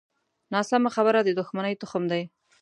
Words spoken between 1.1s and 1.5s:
د